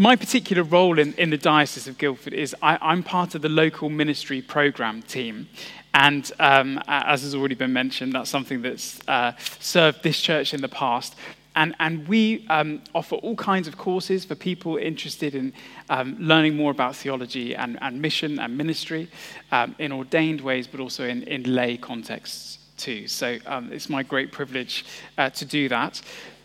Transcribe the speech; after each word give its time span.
my 0.00 0.16
particular 0.16 0.62
role 0.62 0.98
in, 0.98 1.12
in 1.18 1.28
the 1.28 1.36
Diocese 1.36 1.86
of 1.86 1.98
Guildford 1.98 2.32
is 2.32 2.56
I, 2.62 2.78
am 2.90 3.02
part 3.02 3.34
of 3.34 3.42
the 3.42 3.50
local 3.50 3.90
ministry 3.90 4.40
program 4.40 5.02
team. 5.02 5.46
And 5.92 6.32
um, 6.40 6.82
as 6.88 7.20
has 7.20 7.34
already 7.34 7.54
been 7.54 7.74
mentioned, 7.74 8.14
that's 8.14 8.30
something 8.30 8.62
that's 8.62 9.06
uh, 9.06 9.32
served 9.58 10.02
this 10.02 10.18
church 10.18 10.54
in 10.54 10.62
the 10.62 10.70
past. 10.70 11.16
And, 11.54 11.76
and 11.80 12.08
we 12.08 12.46
um, 12.48 12.80
offer 12.94 13.16
all 13.16 13.36
kinds 13.36 13.68
of 13.68 13.76
courses 13.76 14.24
for 14.24 14.34
people 14.34 14.78
interested 14.78 15.34
in 15.34 15.52
um, 15.90 16.16
learning 16.18 16.56
more 16.56 16.70
about 16.70 16.96
theology 16.96 17.54
and, 17.54 17.76
and 17.82 18.00
mission 18.00 18.38
and 18.38 18.56
ministry 18.56 19.06
um, 19.52 19.74
in 19.78 19.92
ordained 19.92 20.40
ways, 20.40 20.66
but 20.66 20.80
also 20.80 21.06
in, 21.06 21.24
in 21.24 21.54
lay 21.54 21.76
contexts 21.76 22.56
too. 22.78 23.06
So 23.06 23.36
um, 23.44 23.70
it's 23.70 23.90
my 23.90 24.02
great 24.02 24.32
privilege 24.32 24.86
uh, 25.18 25.28
to 25.28 25.44
do 25.44 25.68
that. 25.68 26.00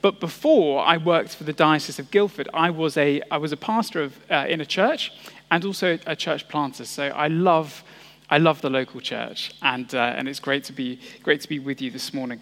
But 0.05 0.19
before 0.19 0.85
I 0.85 0.97
worked 0.97 1.35
for 1.35 1.45
the 1.45 1.51
Diocese 1.51 1.97
of 1.97 2.11
Guildford, 2.11 2.47
I 2.53 2.69
was 2.69 2.95
a, 2.95 3.23
I 3.31 3.37
was 3.37 3.51
a 3.51 3.57
pastor 3.57 4.03
of, 4.03 4.15
uh, 4.29 4.45
in 4.47 4.61
a 4.61 4.65
church 4.65 5.11
and 5.49 5.65
also 5.65 5.97
a 6.05 6.15
church 6.15 6.47
planter. 6.47 6.85
So 6.85 7.07
I 7.07 7.27
love, 7.27 7.83
I 8.29 8.37
love 8.37 8.61
the 8.61 8.69
local 8.69 9.01
church, 9.01 9.55
and, 9.63 9.95
uh, 9.95 10.13
and 10.15 10.29
it's 10.29 10.39
great 10.39 10.63
to, 10.65 10.73
be, 10.73 10.99
great 11.23 11.41
to 11.41 11.49
be 11.49 11.57
with 11.57 11.81
you 11.81 11.89
this 11.89 12.13
morning. 12.13 12.39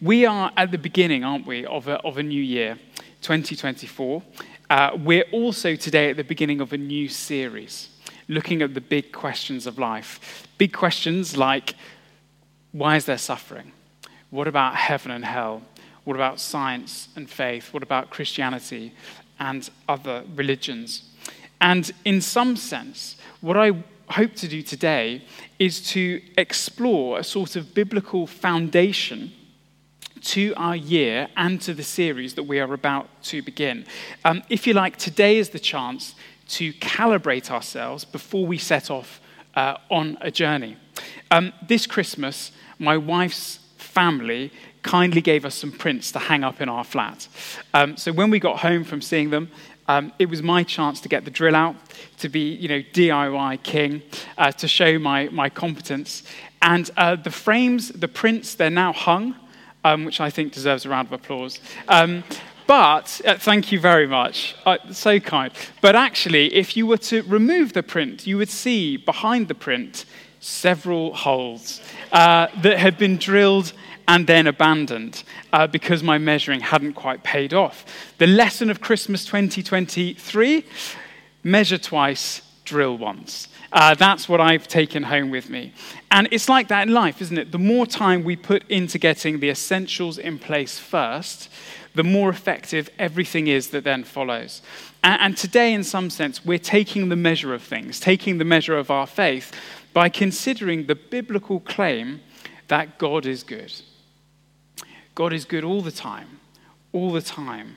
We 0.00 0.26
are 0.26 0.50
at 0.56 0.72
the 0.72 0.78
beginning, 0.78 1.22
aren't 1.22 1.46
we, 1.46 1.64
of 1.64 1.86
a, 1.86 2.00
of 2.00 2.18
a 2.18 2.24
new 2.24 2.42
year, 2.42 2.76
2024. 3.20 4.20
Uh, 4.68 4.98
we're 4.98 5.26
also 5.30 5.76
today 5.76 6.10
at 6.10 6.16
the 6.16 6.24
beginning 6.24 6.60
of 6.60 6.72
a 6.72 6.76
new 6.76 7.08
series, 7.08 7.88
looking 8.26 8.62
at 8.62 8.74
the 8.74 8.80
big 8.80 9.12
questions 9.12 9.64
of 9.68 9.78
life. 9.78 10.48
Big 10.58 10.72
questions 10.72 11.36
like 11.36 11.76
why 12.72 12.96
is 12.96 13.04
there 13.04 13.16
suffering? 13.16 13.70
What 14.30 14.48
about 14.48 14.74
heaven 14.74 15.12
and 15.12 15.24
hell? 15.24 15.62
What 16.04 16.16
about 16.16 16.40
science 16.40 17.08
and 17.16 17.30
faith? 17.30 17.72
What 17.72 17.82
about 17.82 18.10
Christianity 18.10 18.92
and 19.38 19.68
other 19.88 20.24
religions? 20.34 21.10
And 21.60 21.90
in 22.04 22.20
some 22.20 22.56
sense, 22.56 23.16
what 23.40 23.56
I 23.56 23.84
hope 24.08 24.34
to 24.34 24.48
do 24.48 24.62
today 24.62 25.22
is 25.58 25.80
to 25.90 26.20
explore 26.36 27.18
a 27.18 27.24
sort 27.24 27.56
of 27.56 27.72
biblical 27.72 28.26
foundation 28.26 29.32
to 30.22 30.52
our 30.56 30.76
year 30.76 31.28
and 31.36 31.60
to 31.60 31.74
the 31.74 31.82
series 31.82 32.34
that 32.34 32.44
we 32.44 32.60
are 32.60 32.72
about 32.72 33.08
to 33.24 33.42
begin. 33.42 33.84
Um, 34.24 34.42
if 34.48 34.66
you 34.66 34.74
like, 34.74 34.96
today 34.96 35.38
is 35.38 35.50
the 35.50 35.58
chance 35.58 36.14
to 36.48 36.72
calibrate 36.74 37.50
ourselves 37.50 38.04
before 38.04 38.46
we 38.46 38.58
set 38.58 38.90
off 38.90 39.20
uh, 39.54 39.76
on 39.90 40.18
a 40.20 40.30
journey. 40.30 40.76
Um, 41.30 41.52
this 41.66 41.86
Christmas, 41.86 42.52
my 42.78 42.96
wife's 42.96 43.58
family 43.78 44.52
kindly 44.82 45.20
gave 45.20 45.44
us 45.44 45.54
some 45.54 45.72
prints 45.72 46.12
to 46.12 46.18
hang 46.18 46.44
up 46.44 46.60
in 46.60 46.68
our 46.68 46.84
flat. 46.84 47.28
Um, 47.74 47.96
so 47.96 48.12
when 48.12 48.30
we 48.30 48.38
got 48.38 48.60
home 48.60 48.84
from 48.84 49.00
seeing 49.00 49.30
them, 49.30 49.50
um, 49.88 50.12
it 50.18 50.28
was 50.28 50.42
my 50.42 50.62
chance 50.62 51.00
to 51.00 51.08
get 51.08 51.24
the 51.24 51.30
drill 51.30 51.56
out, 51.56 51.76
to 52.18 52.28
be, 52.28 52.54
you 52.54 52.68
know, 52.68 52.82
DIY 52.92 53.62
king, 53.62 54.02
uh, 54.38 54.52
to 54.52 54.68
show 54.68 54.98
my, 54.98 55.28
my 55.30 55.48
competence. 55.48 56.22
And 56.60 56.88
uh, 56.96 57.16
the 57.16 57.30
frames, 57.30 57.88
the 57.88 58.08
prints, 58.08 58.54
they're 58.54 58.70
now 58.70 58.92
hung 58.92 59.36
um, 59.84 60.04
which 60.04 60.20
I 60.20 60.30
think 60.30 60.52
deserves 60.52 60.84
a 60.84 60.88
round 60.88 61.08
of 61.08 61.12
applause. 61.12 61.60
Um, 61.88 62.24
but, 62.66 63.20
uh, 63.26 63.36
thank 63.36 63.72
you 63.72 63.80
very 63.80 64.06
much. 64.06 64.54
Uh, 64.64 64.78
so 64.92 65.18
kind. 65.20 65.52
But 65.80 65.96
actually, 65.96 66.54
if 66.54 66.76
you 66.76 66.86
were 66.86 66.98
to 66.98 67.22
remove 67.22 67.72
the 67.72 67.82
print, 67.82 68.26
you 68.26 68.36
would 68.38 68.48
see 68.48 68.96
behind 68.96 69.48
the 69.48 69.54
print 69.54 70.04
several 70.40 71.14
holes 71.14 71.80
uh, 72.12 72.48
that 72.62 72.78
had 72.78 72.98
been 72.98 73.16
drilled 73.16 73.72
and 74.08 74.26
then 74.26 74.46
abandoned 74.46 75.22
uh, 75.52 75.66
because 75.66 76.02
my 76.02 76.18
measuring 76.18 76.60
hadn't 76.60 76.94
quite 76.94 77.22
paid 77.22 77.54
off. 77.54 77.84
The 78.18 78.26
lesson 78.26 78.70
of 78.70 78.80
Christmas 78.80 79.24
2023 79.24 80.64
measure 81.44 81.78
twice, 81.78 82.42
drill 82.64 82.96
once. 82.96 83.48
Uh, 83.72 83.94
that's 83.94 84.28
what 84.28 84.40
I've 84.40 84.68
taken 84.68 85.02
home 85.02 85.30
with 85.30 85.48
me. 85.48 85.72
And 86.10 86.28
it's 86.30 86.48
like 86.48 86.68
that 86.68 86.86
in 86.86 86.94
life, 86.94 87.22
isn't 87.22 87.38
it? 87.38 87.52
The 87.52 87.58
more 87.58 87.86
time 87.86 88.22
we 88.22 88.36
put 88.36 88.68
into 88.68 88.98
getting 88.98 89.40
the 89.40 89.48
essentials 89.48 90.18
in 90.18 90.38
place 90.38 90.78
first, 90.78 91.48
the 91.94 92.04
more 92.04 92.30
effective 92.30 92.90
everything 92.98 93.46
is 93.46 93.68
that 93.68 93.84
then 93.84 94.04
follows. 94.04 94.62
And, 95.02 95.20
and 95.20 95.36
today, 95.36 95.72
in 95.72 95.84
some 95.84 96.10
sense, 96.10 96.44
we're 96.44 96.58
taking 96.58 97.08
the 97.08 97.16
measure 97.16 97.54
of 97.54 97.62
things, 97.62 97.98
taking 97.98 98.38
the 98.38 98.44
measure 98.44 98.76
of 98.76 98.90
our 98.90 99.06
faith 99.06 99.52
by 99.92 100.08
considering 100.08 100.86
the 100.86 100.94
biblical 100.94 101.60
claim 101.60 102.20
that 102.68 102.98
God 102.98 103.26
is 103.26 103.42
good. 103.42 103.72
God 105.14 105.32
is 105.32 105.44
good 105.44 105.64
all 105.64 105.82
the 105.82 105.92
time. 105.92 106.40
All 106.92 107.12
the 107.12 107.22
time, 107.22 107.76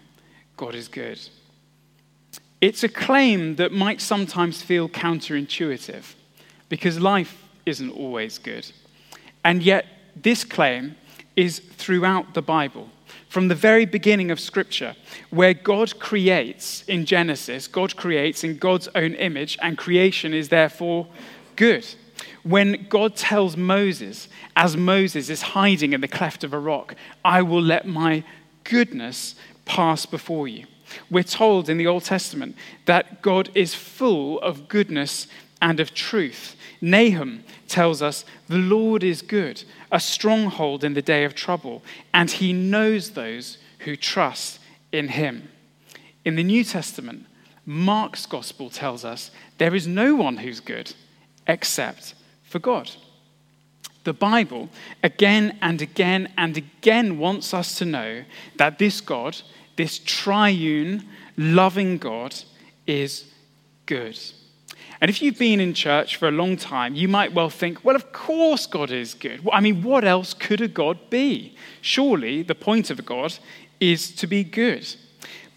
God 0.58 0.76
is 0.76 0.88
good. 0.88 1.20
It's 2.62 2.84
a 2.84 2.90
claim 2.90 3.56
that 3.56 3.72
might 3.72 4.02
sometimes 4.02 4.62
feel 4.62 4.90
counterintuitive 4.90 6.16
because 6.70 7.00
life 7.00 7.44
isn't 7.66 7.92
always 7.92 8.38
good. 8.38 8.70
And 9.44 9.62
yet, 9.62 9.86
this 10.16 10.44
claim 10.44 10.96
is 11.36 11.60
throughout 11.60 12.34
the 12.34 12.42
Bible. 12.42 12.90
From 13.30 13.48
the 13.50 13.56
very 13.56 13.86
beginning 13.86 14.32
of 14.32 14.40
Scripture, 14.40 14.96
where 15.30 15.54
God 15.54 16.00
creates 16.00 16.84
in 16.84 17.06
Genesis, 17.06 17.68
God 17.68 17.96
creates 17.96 18.44
in 18.44 18.58
God's 18.58 18.88
own 18.96 19.14
image, 19.14 19.58
and 19.62 19.78
creation 19.78 20.34
is 20.34 20.50
therefore 20.50 21.08
good. 21.56 21.86
When 22.44 22.86
God 22.90 23.16
tells 23.16 23.58
Moses, 23.58 24.28
as 24.56 24.78
Moses 24.78 25.30
is 25.30 25.42
hiding 25.42 25.94
in 25.94 26.02
the 26.02 26.08
cleft 26.08 26.44
of 26.44 26.54
a 26.54 26.60
rock, 26.60 26.96
I 27.24 27.42
will 27.42 27.62
let 27.62 27.88
my 27.88 28.24
goodness 28.64 29.36
pass 29.66 30.06
before 30.06 30.48
you. 30.48 30.66
We're 31.10 31.24
told 31.24 31.70
in 31.70 31.78
the 31.78 31.88
Old 31.88 32.04
Testament 32.04 32.56
that 32.86 33.22
God 33.22 33.50
is 33.56 33.74
full 33.74 34.40
of 34.40 34.68
goodness 34.68 35.28
and 35.62 35.80
of 35.80 35.94
truth. 35.94 36.56
Nahum 36.82 37.44
tells 37.68 38.02
us 38.02 38.26
the 38.48 38.58
Lord 38.58 39.04
is 39.04 39.22
good, 39.22 39.64
a 39.92 40.00
stronghold 40.00 40.84
in 40.84 40.94
the 40.94 41.02
day 41.02 41.24
of 41.24 41.34
trouble, 41.34 41.82
and 42.14 42.30
he 42.30 42.54
knows 42.54 43.12
those 43.12 43.58
who 43.80 43.96
trust 43.96 44.60
in 44.92 45.08
him. 45.08 45.50
In 46.24 46.36
the 46.36 46.44
New 46.44 46.64
Testament, 46.64 47.26
Mark's 47.66 48.26
gospel 48.26 48.70
tells 48.70 49.04
us 49.04 49.32
there 49.58 49.74
is 49.74 49.88
no 49.88 50.16
one 50.16 50.38
who's 50.38 50.60
good 50.60 50.94
except 51.48 52.16
for 52.44 52.60
God. 52.60 52.92
The 54.04 54.14
Bible 54.14 54.70
again 55.04 55.58
and 55.62 55.82
again 55.82 56.32
and 56.38 56.56
again 56.58 57.18
wants 57.18 57.54
us 57.54 57.78
to 57.80 57.86
know 57.86 58.24
that 58.58 58.78
this 58.78 59.02
God 59.02 59.42
this 59.76 60.00
triune, 60.00 61.08
loving 61.38 61.98
God 61.98 62.36
is 62.88 63.26
good. 63.86 64.20
And 65.02 65.10
if 65.10 65.22
you've 65.22 65.38
been 65.38 65.60
in 65.60 65.74
church 65.74 66.16
for 66.16 66.30
a 66.30 66.32
long 66.32 66.56
time, 66.56 66.96
you 66.96 67.08
might 67.08 67.34
well 67.34 67.50
think, 67.50 67.84
well, 67.84 67.96
of 67.96 68.14
course 68.14 68.66
God 68.66 68.92
is 68.92 69.14
good. 69.14 69.46
I 69.52 69.60
mean, 69.60 69.84
what 69.84 70.06
else 70.06 70.34
could 70.34 70.62
a 70.62 70.68
God 70.68 71.10
be? 71.10 71.56
Surely 71.82 72.44
the 72.44 72.56
point 72.56 72.90
of 72.90 73.00
a 73.00 73.02
God 73.02 73.38
is 73.80 74.12
to 74.16 74.28
be 74.28 74.44
good. 74.44 74.88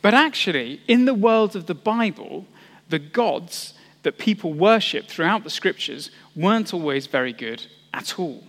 But 0.02 0.14
actually, 0.14 0.80
in 0.88 1.04
the 1.04 1.14
world 1.14 1.54
of 1.54 1.66
the 1.66 1.74
Bible, 1.74 2.46
the 2.88 2.98
gods 2.98 3.74
that 4.08 4.16
people 4.16 4.54
worship 4.54 5.06
throughout 5.06 5.44
the 5.44 5.50
scriptures 5.50 6.10
weren't 6.34 6.72
always 6.72 7.06
very 7.06 7.34
good 7.34 7.62
at 7.92 8.18
all. 8.18 8.42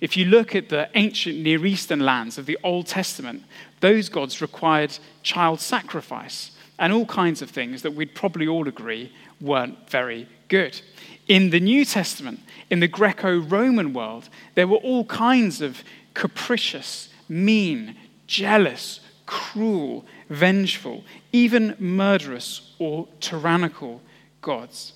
If 0.00 0.16
you 0.16 0.24
look 0.24 0.56
at 0.56 0.68
the 0.68 0.88
ancient 0.96 1.38
Near 1.38 1.64
Eastern 1.64 2.00
lands 2.00 2.38
of 2.38 2.46
the 2.46 2.58
Old 2.64 2.88
Testament, 2.88 3.44
those 3.78 4.08
gods 4.08 4.42
required 4.42 4.98
child 5.22 5.60
sacrifice 5.60 6.50
and 6.80 6.92
all 6.92 7.06
kinds 7.06 7.40
of 7.40 7.50
things 7.50 7.82
that 7.82 7.94
we'd 7.94 8.16
probably 8.16 8.48
all 8.48 8.66
agree 8.66 9.12
weren't 9.40 9.88
very 9.88 10.28
good. 10.48 10.80
In 11.28 11.50
the 11.50 11.60
New 11.60 11.84
Testament, 11.84 12.40
in 12.68 12.80
the 12.80 12.88
Greco 12.88 13.38
Roman 13.38 13.92
world, 13.92 14.28
there 14.56 14.66
were 14.66 14.78
all 14.78 15.04
kinds 15.04 15.60
of 15.60 15.84
capricious, 16.14 17.10
mean, 17.28 17.94
jealous, 18.26 18.98
cruel, 19.24 20.04
vengeful, 20.30 21.04
even 21.30 21.76
murderous 21.78 22.72
or 22.80 23.06
tyrannical 23.20 24.00
gods. 24.46 24.92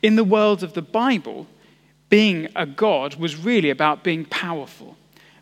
In 0.00 0.16
the 0.16 0.24
world 0.24 0.62
of 0.62 0.72
the 0.72 0.82
Bible, 0.82 1.46
being 2.08 2.48
a 2.56 2.64
god 2.64 3.16
was 3.16 3.36
really 3.36 3.68
about 3.68 4.02
being 4.02 4.24
powerful, 4.24 4.96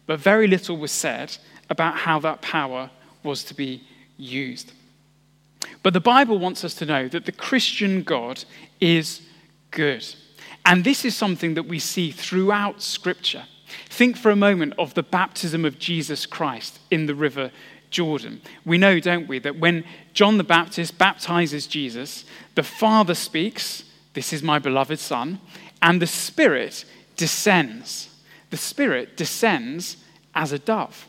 but 0.07 0.19
very 0.19 0.49
little 0.49 0.77
was 0.77 0.91
said 0.91 1.39
about 1.71 1.99
how 1.99 2.19
that 2.19 2.43
power 2.43 2.91
was 3.23 3.45
to 3.45 3.55
be 3.55 3.85
used. 4.17 4.73
But 5.85 5.93
the 5.93 6.01
Bible 6.01 6.39
wants 6.41 6.65
us 6.65 6.75
to 6.75 6.85
know 6.85 7.07
that 7.09 7.27
the 7.27 7.33
Christian 7.47 8.03
God 8.03 8.45
is 8.81 9.23
good. 9.71 10.05
And 10.67 10.83
this 10.83 11.05
is 11.05 11.17
something 11.17 11.55
that 11.55 11.67
we 11.67 11.79
see 11.79 12.11
throughout 12.11 12.83
Scripture. 12.83 13.45
Think 13.89 14.17
for 14.17 14.31
a 14.31 14.45
moment 14.49 14.75
of 14.79 14.95
the 14.95 15.05
baptism 15.05 15.65
of 15.65 15.79
Jesus 15.79 16.27
Christ 16.27 16.81
in 16.91 17.07
the 17.07 17.15
river 17.15 17.53
Jordan. 17.91 18.41
We 18.65 18.79
know, 18.79 19.01
don't 19.01 19.29
we, 19.29 19.39
that 19.41 19.59
when 19.59 19.85
John 20.13 20.39
the 20.39 20.45
Baptist 20.45 20.99
baptizes 20.99 21.67
Jesus, 21.67 22.25
the 22.55 22.63
Father 22.63 23.15
speaks, 23.15 23.85
This 24.15 24.33
is 24.33 24.43
my 24.43 24.59
beloved 24.59 24.99
Son, 24.99 25.41
and 25.81 26.03
the 26.03 26.07
Spirit 26.07 26.85
descends. 27.17 28.11
The 28.51 28.57
Spirit 28.57 29.17
descends 29.17 29.99
as 30.35 30.53
a 30.53 30.59
dove. 30.59 31.07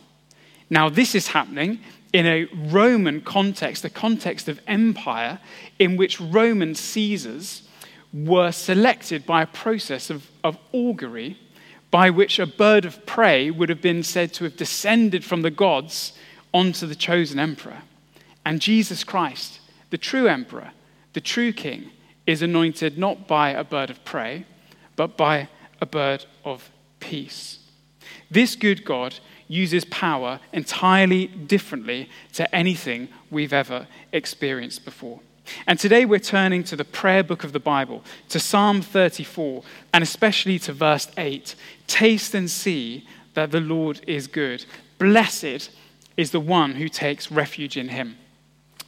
Now, 0.69 0.89
this 0.89 1.15
is 1.15 1.29
happening 1.29 1.79
in 2.13 2.25
a 2.25 2.45
Roman 2.53 3.21
context, 3.21 3.85
a 3.85 3.89
context 3.89 4.47
of 4.47 4.59
empire, 4.67 5.39
in 5.77 5.97
which 5.97 6.19
Roman 6.19 6.75
Caesars 6.75 7.63
were 8.13 8.51
selected 8.51 9.25
by 9.25 9.43
a 9.43 9.47
process 9.47 10.09
of, 10.09 10.29
of 10.43 10.57
augury 10.71 11.37
by 11.91 12.09
which 12.09 12.37
a 12.37 12.45
bird 12.45 12.85
of 12.85 13.05
prey 13.05 13.49
would 13.49 13.69
have 13.69 13.81
been 13.81 14.03
said 14.03 14.33
to 14.33 14.43
have 14.43 14.55
descended 14.55 15.23
from 15.25 15.41
the 15.41 15.51
gods 15.51 16.13
onto 16.53 16.87
the 16.87 16.95
chosen 16.95 17.39
emperor. 17.39 17.81
And 18.45 18.61
Jesus 18.61 19.03
Christ, 19.03 19.59
the 19.89 19.97
true 19.97 20.27
emperor, 20.27 20.71
the 21.13 21.21
true 21.21 21.53
king, 21.53 21.91
is 22.25 22.41
anointed 22.41 22.97
not 22.97 23.27
by 23.27 23.49
a 23.51 23.63
bird 23.63 23.89
of 23.89 24.03
prey, 24.05 24.45
but 24.95 25.17
by 25.17 25.49
a 25.81 25.85
bird 25.85 26.25
of 26.43 26.69
peace. 26.99 27.59
This 28.29 28.55
good 28.55 28.85
God 28.85 29.15
uses 29.47 29.83
power 29.85 30.39
entirely 30.53 31.27
differently 31.27 32.09
to 32.33 32.55
anything 32.55 33.09
we've 33.31 33.53
ever 33.53 33.87
experienced 34.11 34.85
before. 34.85 35.19
And 35.65 35.79
today 35.79 36.05
we're 36.05 36.19
turning 36.19 36.63
to 36.65 36.75
the 36.75 36.85
prayer 36.85 37.23
book 37.23 37.43
of 37.43 37.53
the 37.53 37.59
Bible, 37.59 38.03
to 38.29 38.39
Psalm 38.39 38.81
34, 38.81 39.63
and 39.93 40.03
especially 40.03 40.59
to 40.59 40.73
verse 40.73 41.07
8. 41.17 41.55
Taste 41.87 42.35
and 42.35 42.49
see 42.49 43.07
that 43.33 43.51
the 43.51 43.59
Lord 43.59 44.01
is 44.05 44.27
good. 44.27 44.65
Blessed 44.99 45.71
is 46.19 46.31
the 46.31 46.39
one 46.41 46.75
who 46.75 46.89
takes 46.89 47.31
refuge 47.31 47.77
in 47.77 47.87
him. 47.87 48.17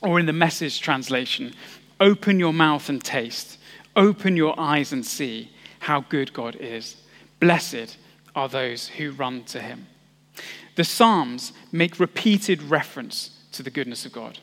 Or 0.02 0.20
in 0.20 0.26
the 0.26 0.34
message 0.34 0.82
translation, 0.82 1.54
open 1.98 2.42
your 2.42 2.52
mouth 2.52 2.90
and 2.90 3.02
taste, 3.02 3.58
open 3.96 4.36
your 4.36 4.60
eyes 4.60 4.92
and 4.92 5.06
see 5.06 5.50
how 5.80 6.02
good 6.02 6.34
God 6.34 6.58
is. 6.58 6.98
Blessed 7.40 7.96
are 8.36 8.50
those 8.50 8.90
who 8.90 9.12
run 9.12 9.46
to 9.46 9.62
him. 9.62 9.88
The 10.76 10.84
Psalms 10.84 11.54
make 11.72 12.02
repeated 12.02 12.64
reference 12.64 13.40
to 13.54 13.64
the 13.64 13.72
goodness 13.72 14.06
of 14.06 14.12
God. 14.12 14.40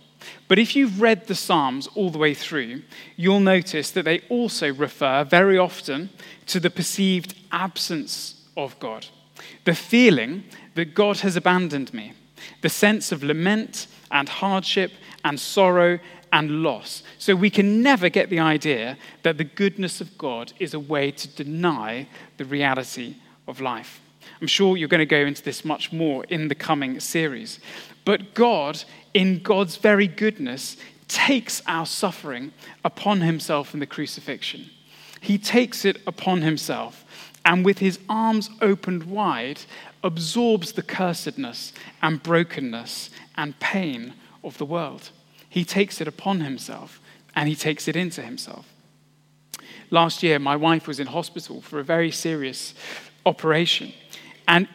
But 0.49 0.59
if 0.59 0.75
you've 0.75 1.03
read 1.03 1.27
the 1.27 1.35
Psalms 1.35 1.89
all 1.95 2.09
the 2.09 2.17
way 2.17 2.33
through, 2.33 2.85
you'll 3.17 3.41
notice 3.41 3.91
that 3.91 4.07
they 4.07 4.23
also 4.31 4.73
refer 4.73 5.25
very 5.25 5.59
often 5.59 6.09
to 6.47 6.59
the 6.59 6.71
perceived 6.71 7.35
absence 7.53 8.49
of 8.57 8.79
God, 8.81 9.09
the 9.65 9.75
feeling 9.75 10.45
that 10.75 10.95
God 10.95 11.19
has 11.19 11.37
abandoned 11.37 11.93
me, 11.93 12.15
the 12.61 12.69
sense 12.69 13.13
of 13.13 13.23
lament 13.23 13.87
and 14.11 14.29
hardship 14.29 14.93
and 15.25 15.39
sorrow 15.39 15.99
and 16.33 16.63
loss. 16.63 17.03
So 17.19 17.35
we 17.35 17.51
can 17.51 17.83
never 17.83 18.09
get 18.09 18.31
the 18.31 18.41
idea 18.41 18.99
that 19.23 19.39
the 19.39 19.45
goodness 19.45 20.01
of 20.01 20.19
God 20.19 20.53
is 20.59 20.75
a 20.75 20.81
way 20.81 21.11
to 21.11 21.29
deny 21.29 22.09
the 22.37 22.45
reality 22.45 23.17
of 23.47 23.61
life. 23.61 24.01
I'm 24.41 24.47
sure 24.47 24.77
you're 24.77 24.89
going 24.89 24.99
to 25.01 25.07
go 25.07 25.25
into 25.25 25.43
this 25.43 25.65
much 25.65 25.93
more 25.93 26.25
in 26.25 26.49
the 26.49 26.55
coming 26.55 27.01
series. 27.01 27.61
But 28.05 28.35
God, 28.35 28.83
in 29.15 29.43
God's 29.43 29.77
very 29.77 30.07
goodness, 30.07 30.77
takes 31.09 31.63
our 31.67 31.87
suffering 31.87 32.53
upon 32.85 33.23
himself 33.23 33.75
in 33.75 33.81
the 33.81 33.87
crucifixion. 33.87 34.71
He 35.21 35.39
takes 35.39 35.85
it 35.85 36.01
upon 36.07 36.43
himself 36.43 37.05
and, 37.49 37.65
with 37.65 37.79
his 37.79 37.99
arms 38.11 38.51
opened 38.61 39.05
wide, 39.05 39.63
absorbs 40.05 40.73
the 40.73 40.83
cursedness 40.83 41.73
and 42.03 42.23
brokenness 42.23 43.09
and 43.39 43.59
pain 43.59 44.13
of 44.45 44.59
the 44.59 44.67
world. 44.67 45.11
He 45.49 45.65
takes 45.65 46.03
it 46.03 46.07
upon 46.07 46.41
himself 46.41 47.01
and 47.35 47.49
he 47.49 47.57
takes 47.57 47.89
it 47.89 47.97
into 47.97 48.21
himself. 48.21 48.67
Last 49.91 50.23
year, 50.23 50.39
my 50.39 50.57
wife 50.57 50.87
was 50.87 51.01
in 51.01 51.07
hospital 51.07 51.63
for 51.63 51.81
a 51.81 51.85
very 51.85 52.11
serious 52.11 52.75
operation. 53.25 53.95
And 54.47 54.69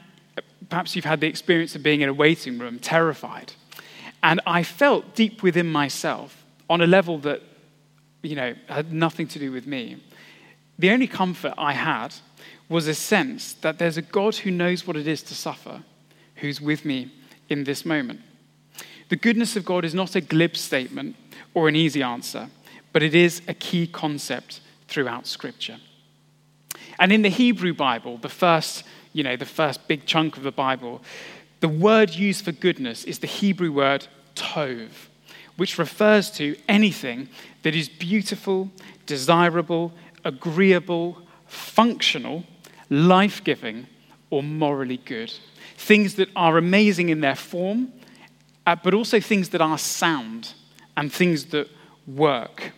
perhaps 0.68 0.96
you've 0.96 1.06
had 1.06 1.22
the 1.22 1.28
experience 1.28 1.76
of 1.76 1.84
being 1.84 2.02
in 2.02 2.10
a 2.10 2.14
waiting 2.14 2.58
room, 2.58 2.80
terrified. 2.80 3.54
And 4.24 4.42
I 4.48 4.64
felt 4.64 5.14
deep 5.14 5.44
within 5.44 5.72
myself, 5.72 6.44
on 6.72 6.82
a 6.82 6.88
level 6.88 7.20
that, 7.20 7.44
you 8.24 8.36
know, 8.36 8.56
had 8.68 8.92
nothing 8.92 9.28
to 9.28 9.38
do 9.38 9.52
with 9.52 9.68
me. 9.68 9.98
The 10.80 10.90
only 10.90 11.06
comfort 11.06 11.54
I 11.56 11.74
had 11.74 12.16
was 12.70 12.88
a 12.88 12.96
sense 12.96 13.54
that 13.56 13.80
there's 13.80 13.98
a 13.98 14.02
God 14.02 14.36
who 14.36 14.52
knows 14.52 14.88
what 14.88 14.98
it 14.98 15.08
is 15.08 15.22
to 15.24 15.36
suffer, 15.36 15.84
who's 16.38 16.62
with 16.62 16.86
me 16.86 17.12
in 17.50 17.64
this 17.64 17.86
moment. 17.86 18.22
The 19.10 19.16
goodness 19.16 19.56
of 19.56 19.66
God 19.66 19.86
is 19.86 19.94
not 19.94 20.16
a 20.16 20.22
glib 20.22 20.58
statement 20.58 21.16
or 21.54 21.68
an 21.68 21.76
easy 21.76 22.02
answer, 22.02 22.50
but 22.94 23.04
it 23.04 23.14
is 23.14 23.42
a 23.48 23.54
key 23.54 23.86
concept 23.86 24.62
throughout 24.88 25.28
Scripture. 25.28 25.78
And 27.00 27.12
in 27.12 27.22
the 27.22 27.30
Hebrew 27.30 27.74
Bible, 27.74 28.18
the 28.18 28.30
first 28.30 28.84
you 29.14 29.24
know, 29.24 29.36
the 29.36 29.46
first 29.46 29.88
big 29.88 30.06
chunk 30.06 30.36
of 30.36 30.44
the 30.44 30.52
Bible, 30.52 31.02
the 31.62 31.70
word 31.70 32.10
used 32.10 32.44
for 32.44 32.52
goodness 32.52 33.06
is 33.06 33.20
the 33.20 33.28
Hebrew 33.28 33.72
word 33.72 34.08
tov, 34.36 34.90
which 35.56 35.78
refers 35.78 36.32
to 36.32 36.58
anything 36.68 37.30
that 37.62 37.76
is 37.76 37.88
beautiful, 37.88 38.72
desirable, 39.06 39.94
agreeable, 40.26 41.20
functional, 41.48 42.44
life 42.90 43.44
giving, 43.44 43.88
or 44.30 44.44
morally 44.44 44.98
good. 44.98 45.34
Things 45.78 46.16
that 46.16 46.30
are 46.36 46.58
amazing 46.58 47.10
in 47.10 47.22
their 47.22 47.36
form, 47.36 47.94
uh, 48.66 48.76
but 48.76 48.94
also 48.94 49.20
things 49.20 49.50
that 49.50 49.62
are 49.62 49.78
sound 49.78 50.54
and 50.96 51.12
things 51.12 51.46
that 51.46 51.70
work. 52.08 52.72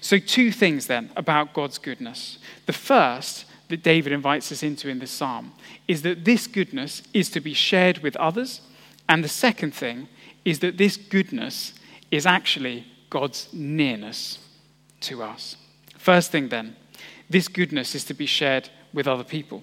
So, 0.00 0.18
two 0.18 0.52
things 0.52 0.86
then 0.86 1.10
about 1.16 1.52
God's 1.52 1.78
goodness. 1.78 2.38
The 2.66 2.72
first 2.72 3.46
that 3.68 3.82
David 3.82 4.12
invites 4.12 4.52
us 4.52 4.62
into 4.62 4.88
in 4.88 4.98
this 4.98 5.10
psalm 5.10 5.52
is 5.88 6.02
that 6.02 6.24
this 6.24 6.46
goodness 6.46 7.02
is 7.12 7.28
to 7.30 7.40
be 7.40 7.54
shared 7.54 7.98
with 7.98 8.16
others. 8.16 8.60
And 9.08 9.24
the 9.24 9.28
second 9.28 9.74
thing 9.74 10.08
is 10.44 10.60
that 10.60 10.78
this 10.78 10.96
goodness 10.96 11.74
is 12.10 12.26
actually 12.26 12.86
God's 13.10 13.48
nearness 13.52 14.38
to 15.00 15.22
us. 15.22 15.56
First 15.98 16.30
thing, 16.30 16.48
then, 16.48 16.76
this 17.28 17.48
goodness 17.48 17.94
is 17.94 18.04
to 18.04 18.14
be 18.14 18.26
shared 18.26 18.68
with 18.94 19.06
other 19.06 19.24
people. 19.24 19.62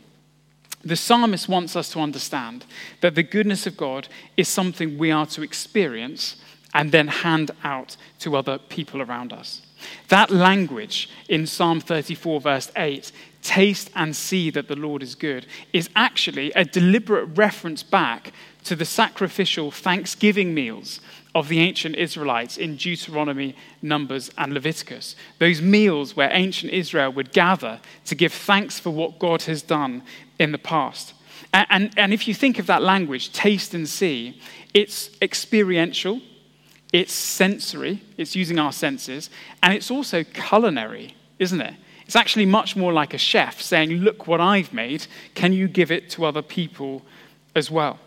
The 0.83 0.95
psalmist 0.95 1.47
wants 1.47 1.75
us 1.75 1.91
to 1.93 1.99
understand 1.99 2.65
that 3.01 3.15
the 3.15 3.23
goodness 3.23 3.65
of 3.65 3.77
God 3.77 4.07
is 4.35 4.47
something 4.47 4.97
we 4.97 5.11
are 5.11 5.27
to 5.27 5.43
experience 5.43 6.37
and 6.73 6.91
then 6.91 7.07
hand 7.07 7.51
out 7.63 7.97
to 8.19 8.35
other 8.35 8.57
people 8.57 9.01
around 9.01 9.33
us. 9.33 9.61
That 10.09 10.29
language 10.29 11.09
in 11.27 11.47
Psalm 11.47 11.79
34, 11.81 12.41
verse 12.41 12.71
8, 12.75 13.11
taste 13.41 13.89
and 13.95 14.15
see 14.15 14.49
that 14.51 14.67
the 14.67 14.75
Lord 14.75 15.01
is 15.03 15.15
good, 15.15 15.47
is 15.73 15.89
actually 15.95 16.51
a 16.53 16.63
deliberate 16.63 17.37
reference 17.37 17.83
back 17.83 18.31
to 18.63 18.75
the 18.75 18.85
sacrificial 18.85 19.71
thanksgiving 19.71 20.53
meals 20.53 20.99
of 21.33 21.47
the 21.47 21.59
ancient 21.59 21.95
Israelites 21.95 22.57
in 22.57 22.75
Deuteronomy, 22.75 23.55
Numbers, 23.81 24.31
and 24.37 24.53
Leviticus. 24.53 25.15
Those 25.39 25.61
meals 25.61 26.15
where 26.15 26.29
ancient 26.31 26.73
Israel 26.73 27.11
would 27.13 27.31
gather 27.31 27.79
to 28.05 28.15
give 28.15 28.33
thanks 28.33 28.79
for 28.79 28.89
what 28.89 29.19
God 29.19 29.43
has 29.43 29.61
done 29.61 30.03
in 30.39 30.51
the 30.51 30.57
past. 30.57 31.13
And, 31.53 31.67
and, 31.69 31.93
and 31.97 32.13
if 32.13 32.27
you 32.27 32.33
think 32.33 32.59
of 32.59 32.67
that 32.67 32.83
language, 32.83 33.31
taste 33.31 33.73
and 33.73 33.88
see, 33.88 34.41
it's 34.73 35.09
experiential 35.21 36.21
it's 36.91 37.13
sensory, 37.13 38.01
it's 38.17 38.35
using 38.35 38.59
our 38.59 38.73
senses, 38.73 39.29
and 39.63 39.73
it's 39.73 39.89
also 39.89 40.23
culinary, 40.23 41.15
isn't 41.39 41.61
it? 41.61 41.73
It's 42.05 42.15
actually 42.15 42.45
much 42.45 42.75
more 42.75 42.91
like 42.91 43.13
a 43.13 43.17
chef 43.17 43.61
saying, 43.61 43.91
Look 43.91 44.27
what 44.27 44.41
I've 44.41 44.73
made, 44.73 45.07
can 45.33 45.53
you 45.53 45.67
give 45.67 45.91
it 45.91 46.09
to 46.11 46.25
other 46.25 46.41
people 46.41 47.03
as 47.55 47.71
well? 47.71 48.00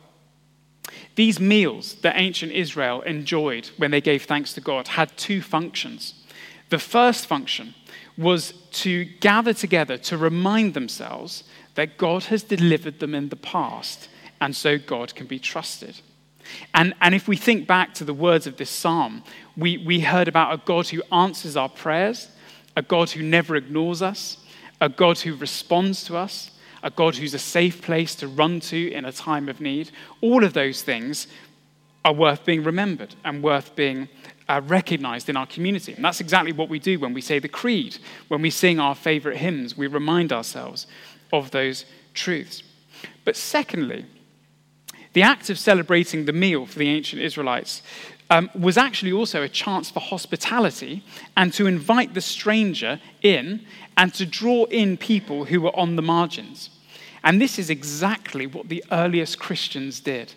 These 1.14 1.40
meals 1.40 1.94
that 2.02 2.16
ancient 2.16 2.52
Israel 2.52 3.02
enjoyed 3.02 3.70
when 3.76 3.90
they 3.90 4.00
gave 4.00 4.24
thanks 4.24 4.52
to 4.54 4.60
God 4.60 4.88
had 4.88 5.16
two 5.16 5.40
functions. 5.40 6.14
The 6.70 6.78
first 6.78 7.26
function 7.26 7.74
was 8.16 8.52
to 8.72 9.04
gather 9.04 9.52
together 9.52 9.96
to 9.98 10.16
remind 10.16 10.74
themselves 10.74 11.44
that 11.74 11.98
God 11.98 12.24
has 12.24 12.42
delivered 12.42 13.00
them 13.00 13.14
in 13.14 13.28
the 13.28 13.36
past, 13.36 14.08
and 14.40 14.54
so 14.54 14.78
God 14.78 15.14
can 15.14 15.26
be 15.26 15.38
trusted. 15.38 16.00
And, 16.74 16.94
and 17.00 17.14
if 17.14 17.26
we 17.26 17.36
think 17.36 17.66
back 17.66 17.94
to 17.94 18.04
the 18.04 18.14
words 18.14 18.46
of 18.46 18.56
this 18.56 18.70
psalm, 18.70 19.24
we, 19.56 19.78
we 19.78 20.00
heard 20.00 20.28
about 20.28 20.52
a 20.52 20.62
God 20.64 20.88
who 20.88 21.02
answers 21.12 21.56
our 21.56 21.68
prayers, 21.68 22.28
a 22.76 22.82
God 22.82 23.10
who 23.10 23.22
never 23.22 23.56
ignores 23.56 24.02
us, 24.02 24.38
a 24.80 24.88
God 24.88 25.18
who 25.18 25.34
responds 25.34 26.04
to 26.04 26.16
us, 26.16 26.50
a 26.84 26.90
God 26.90 27.16
who's 27.16 27.34
a 27.34 27.38
safe 27.38 27.82
place 27.82 28.14
to 28.16 28.28
run 28.28 28.60
to 28.60 28.92
in 28.92 29.06
a 29.06 29.12
time 29.12 29.48
of 29.48 29.60
need. 29.60 29.90
All 30.20 30.44
of 30.44 30.52
those 30.52 30.82
things 30.82 31.26
are 32.04 32.12
worth 32.12 32.44
being 32.44 32.62
remembered 32.62 33.14
and 33.24 33.42
worth 33.42 33.74
being 33.74 34.08
uh, 34.48 34.60
recognized 34.66 35.30
in 35.30 35.36
our 35.36 35.46
community. 35.46 35.94
And 35.94 36.04
that's 36.04 36.20
exactly 36.20 36.52
what 36.52 36.68
we 36.68 36.78
do 36.78 37.00
when 37.00 37.14
we 37.14 37.22
say 37.22 37.38
the 37.38 37.48
creed, 37.48 37.96
when 38.28 38.42
we 38.42 38.50
sing 38.50 38.78
our 38.78 38.94
favorite 38.94 39.38
hymns, 39.38 39.76
we 39.76 39.86
remind 39.86 40.30
ourselves 40.30 40.86
of 41.32 41.50
those 41.50 41.86
truths. 42.12 42.62
But 43.24 43.34
secondly, 43.34 44.04
the 45.14 45.22
act 45.22 45.48
of 45.48 45.58
celebrating 45.58 46.26
the 46.26 46.32
meal 46.34 46.66
for 46.66 46.78
the 46.78 46.88
ancient 46.88 47.22
Israelites 47.22 47.82
um, 48.28 48.50
was 48.54 48.76
actually 48.76 49.12
also 49.12 49.42
a 49.42 49.48
chance 49.48 49.90
for 49.90 50.00
hospitality 50.00 51.02
and 51.36 51.52
to 51.54 51.66
invite 51.66 52.12
the 52.12 52.20
stranger 52.20 53.00
in 53.22 53.64
and 53.96 54.12
to 54.14 54.26
draw 54.26 54.64
in 54.64 54.98
people 54.98 55.46
who 55.46 55.62
were 55.62 55.76
on 55.78 55.96
the 55.96 56.02
margins. 56.02 56.70
And 57.24 57.40
this 57.40 57.58
is 57.58 57.70
exactly 57.70 58.46
what 58.46 58.68
the 58.68 58.84
earliest 58.92 59.38
Christians 59.38 59.98
did. 59.98 60.34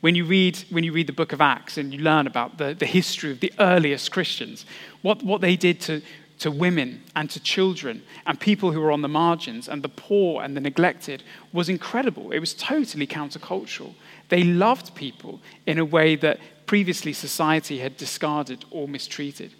When 0.00 0.14
you 0.14 0.24
read, 0.24 0.56
when 0.70 0.84
you 0.84 0.92
read 0.92 1.08
the 1.08 1.12
book 1.12 1.32
of 1.32 1.40
Acts 1.40 1.76
and 1.76 1.92
you 1.92 1.98
learn 1.98 2.28
about 2.28 2.58
the, 2.58 2.74
the 2.74 2.86
history 2.86 3.32
of 3.32 3.40
the 3.40 3.52
earliest 3.58 4.12
Christians, 4.12 4.64
what, 5.02 5.24
what 5.24 5.40
they 5.40 5.56
did 5.56 5.80
to, 5.82 6.00
to 6.38 6.52
women 6.52 7.02
and 7.16 7.28
to 7.30 7.40
children 7.40 8.04
and 8.24 8.38
people 8.38 8.70
who 8.70 8.80
were 8.80 8.92
on 8.92 9.02
the 9.02 9.08
margins 9.08 9.68
and 9.68 9.82
the 9.82 9.88
poor 9.88 10.44
and 10.44 10.56
the 10.56 10.60
neglected 10.60 11.24
was 11.52 11.68
incredible. 11.68 12.30
It 12.30 12.38
was 12.38 12.54
totally 12.54 13.08
countercultural. 13.08 13.94
They 14.28 14.44
loved 14.44 14.94
people 14.94 15.40
in 15.66 15.78
a 15.78 15.84
way 15.84 16.14
that 16.16 16.38
previously 16.66 17.12
society 17.12 17.80
had 17.80 17.96
discarded 17.96 18.64
or 18.70 18.86
mistreated. 18.86 19.54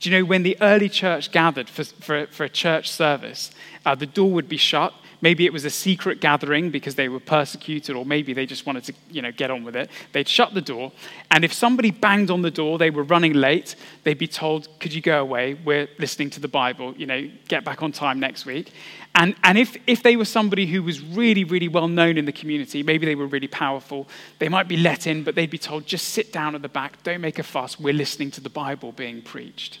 Do 0.00 0.10
you 0.10 0.18
know 0.18 0.24
when 0.24 0.42
the 0.42 0.56
early 0.60 0.88
church 0.88 1.30
gathered 1.30 1.68
for, 1.68 1.84
for, 1.84 2.26
for 2.26 2.42
a 2.42 2.48
church 2.48 2.90
service, 2.90 3.52
uh, 3.86 3.94
the 3.94 4.06
door 4.06 4.32
would 4.32 4.48
be 4.48 4.56
shut 4.56 4.92
Maybe 5.24 5.46
it 5.46 5.54
was 5.54 5.64
a 5.64 5.70
secret 5.70 6.20
gathering 6.20 6.70
because 6.70 6.96
they 6.96 7.08
were 7.08 7.18
persecuted, 7.18 7.96
or 7.96 8.04
maybe 8.04 8.34
they 8.34 8.44
just 8.44 8.66
wanted 8.66 8.84
to, 8.84 8.92
you 9.10 9.22
know, 9.22 9.32
get 9.32 9.50
on 9.50 9.64
with 9.64 9.74
it. 9.74 9.88
They'd 10.12 10.28
shut 10.28 10.52
the 10.52 10.60
door, 10.60 10.92
and 11.30 11.46
if 11.46 11.52
somebody 11.54 11.90
banged 11.90 12.30
on 12.30 12.42
the 12.42 12.50
door, 12.50 12.76
they 12.76 12.90
were 12.90 13.04
running 13.04 13.32
late. 13.32 13.74
They'd 14.02 14.18
be 14.18 14.28
told, 14.28 14.68
"Could 14.80 14.92
you 14.92 15.00
go 15.00 15.22
away? 15.22 15.54
We're 15.54 15.88
listening 15.98 16.28
to 16.36 16.40
the 16.40 16.52
Bible. 16.62 16.94
You 17.00 17.06
know, 17.06 17.30
get 17.48 17.64
back 17.64 17.82
on 17.82 17.90
time 17.90 18.20
next 18.20 18.44
week." 18.44 18.70
And, 19.14 19.34
and 19.44 19.56
if, 19.56 19.76
if 19.86 20.02
they 20.02 20.16
were 20.16 20.26
somebody 20.26 20.66
who 20.66 20.82
was 20.82 21.00
really, 21.00 21.44
really 21.44 21.68
well 21.68 21.88
known 21.88 22.18
in 22.18 22.26
the 22.26 22.32
community, 22.32 22.82
maybe 22.82 23.06
they 23.06 23.14
were 23.14 23.28
really 23.28 23.48
powerful, 23.48 24.08
they 24.40 24.50
might 24.50 24.68
be 24.68 24.76
let 24.76 25.06
in, 25.06 25.22
but 25.22 25.36
they'd 25.36 25.50
be 25.50 25.58
told, 25.58 25.86
just 25.86 26.08
sit 26.08 26.32
down 26.32 26.54
at 26.56 26.62
the 26.62 26.68
back, 26.68 27.00
don't 27.04 27.20
make 27.20 27.38
a 27.38 27.44
fuss, 27.44 27.78
we're 27.78 27.94
listening 27.94 28.32
to 28.32 28.40
the 28.40 28.50
Bible 28.50 28.90
being 28.92 29.22
preached. 29.22 29.78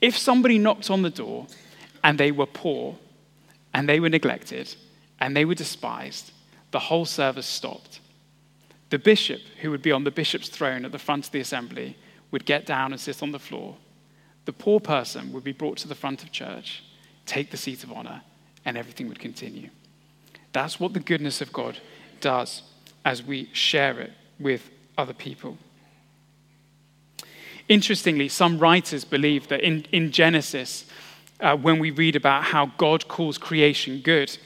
If 0.00 0.18
somebody 0.18 0.58
knocked 0.58 0.90
on 0.90 1.02
the 1.02 1.10
door 1.10 1.46
and 2.02 2.18
they 2.18 2.32
were 2.32 2.46
poor, 2.46 2.96
and 3.74 3.88
they 3.88 4.00
were 4.00 4.08
neglected 4.08 4.74
and 5.20 5.36
they 5.36 5.44
were 5.44 5.54
despised, 5.54 6.32
the 6.70 6.78
whole 6.78 7.04
service 7.04 7.46
stopped. 7.46 8.00
The 8.90 8.98
bishop, 8.98 9.40
who 9.60 9.70
would 9.70 9.82
be 9.82 9.92
on 9.92 10.04
the 10.04 10.10
bishop's 10.10 10.48
throne 10.48 10.84
at 10.84 10.92
the 10.92 10.98
front 10.98 11.26
of 11.26 11.32
the 11.32 11.40
assembly, 11.40 11.96
would 12.30 12.44
get 12.44 12.66
down 12.66 12.92
and 12.92 13.00
sit 13.00 13.22
on 13.22 13.32
the 13.32 13.38
floor. 13.38 13.76
The 14.44 14.52
poor 14.52 14.80
person 14.80 15.32
would 15.32 15.44
be 15.44 15.52
brought 15.52 15.78
to 15.78 15.88
the 15.88 15.94
front 15.94 16.22
of 16.22 16.32
church, 16.32 16.82
take 17.26 17.50
the 17.50 17.56
seat 17.56 17.84
of 17.84 17.92
honor, 17.92 18.22
and 18.64 18.78
everything 18.78 19.08
would 19.08 19.18
continue. 19.18 19.70
That's 20.52 20.80
what 20.80 20.94
the 20.94 21.00
goodness 21.00 21.40
of 21.40 21.52
God 21.52 21.78
does 22.20 22.62
as 23.04 23.22
we 23.22 23.50
share 23.52 24.00
it 24.00 24.12
with 24.38 24.70
other 24.96 25.12
people. 25.12 25.58
Interestingly, 27.68 28.28
some 28.28 28.58
writers 28.58 29.04
believe 29.04 29.48
that 29.48 29.60
in, 29.60 29.84
in 29.92 30.10
Genesis, 30.10 30.86
uh, 31.40 31.56
when 31.56 31.78
we 31.78 31.90
read 31.90 32.16
about 32.16 32.44
how 32.44 32.66
God 32.78 33.08
calls 33.08 33.38
creation 33.38 34.00
good, 34.00 34.36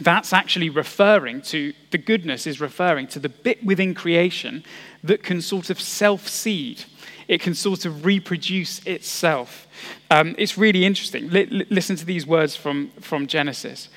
that's 0.00 0.32
actually 0.32 0.70
referring 0.70 1.42
to, 1.42 1.72
the 1.90 1.98
goodness 1.98 2.46
is 2.46 2.60
referring 2.60 3.08
to 3.08 3.18
the 3.18 3.28
bit 3.28 3.64
within 3.64 3.94
creation 3.94 4.64
that 5.02 5.22
can 5.22 5.42
sort 5.42 5.70
of 5.70 5.80
self 5.80 6.28
seed. 6.28 6.84
It 7.26 7.42
can 7.42 7.54
sort 7.54 7.84
of 7.84 8.06
reproduce 8.06 8.78
itself. 8.86 9.66
Um, 10.10 10.34
it's 10.38 10.56
really 10.56 10.84
interesting. 10.84 11.24
L- 11.36 11.62
listen 11.68 11.96
to 11.96 12.06
these 12.06 12.26
words 12.26 12.56
from, 12.56 12.90
from 13.00 13.26
Genesis. 13.26 13.88